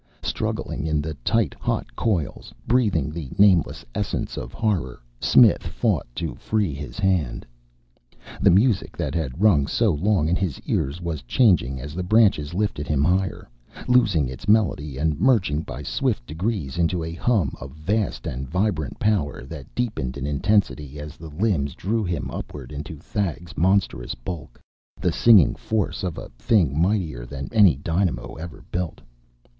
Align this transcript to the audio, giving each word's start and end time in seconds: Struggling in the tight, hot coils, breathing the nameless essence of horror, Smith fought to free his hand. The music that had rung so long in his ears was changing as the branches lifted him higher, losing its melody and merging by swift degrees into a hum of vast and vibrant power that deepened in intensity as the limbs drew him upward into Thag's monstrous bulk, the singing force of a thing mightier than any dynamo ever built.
Struggling 0.23 0.87
in 0.87 0.99
the 0.99 1.13
tight, 1.23 1.53
hot 1.59 1.95
coils, 1.95 2.51
breathing 2.65 3.11
the 3.11 3.29
nameless 3.37 3.85
essence 3.93 4.35
of 4.35 4.51
horror, 4.51 4.99
Smith 5.19 5.61
fought 5.61 6.07
to 6.15 6.33
free 6.33 6.73
his 6.73 6.97
hand. 6.97 7.45
The 8.41 8.49
music 8.49 8.97
that 8.97 9.13
had 9.13 9.39
rung 9.39 9.67
so 9.67 9.91
long 9.91 10.27
in 10.27 10.35
his 10.35 10.59
ears 10.61 10.99
was 11.01 11.21
changing 11.21 11.79
as 11.79 11.93
the 11.93 12.01
branches 12.01 12.55
lifted 12.55 12.87
him 12.87 13.03
higher, 13.03 13.47
losing 13.87 14.27
its 14.27 14.47
melody 14.47 14.97
and 14.97 15.19
merging 15.21 15.61
by 15.61 15.83
swift 15.83 16.25
degrees 16.25 16.79
into 16.79 17.03
a 17.03 17.13
hum 17.13 17.53
of 17.61 17.69
vast 17.75 18.25
and 18.25 18.49
vibrant 18.49 18.97
power 18.97 19.43
that 19.45 19.75
deepened 19.75 20.17
in 20.17 20.25
intensity 20.25 20.99
as 20.99 21.15
the 21.15 21.29
limbs 21.29 21.75
drew 21.75 22.03
him 22.03 22.31
upward 22.31 22.71
into 22.71 22.97
Thag's 22.97 23.55
monstrous 23.55 24.15
bulk, 24.15 24.59
the 24.99 25.11
singing 25.11 25.53
force 25.53 26.01
of 26.01 26.17
a 26.17 26.29
thing 26.39 26.81
mightier 26.81 27.23
than 27.23 27.53
any 27.53 27.75
dynamo 27.75 28.33
ever 28.33 28.63
built. 28.71 28.99